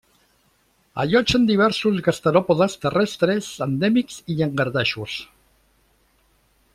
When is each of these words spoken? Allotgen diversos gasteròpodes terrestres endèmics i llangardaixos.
Allotgen 1.03 1.43
diversos 1.49 1.99
gasteròpodes 2.07 2.77
terrestres 2.85 3.51
endèmics 3.69 4.19
i 4.35 4.39
llangardaixos. 4.41 5.19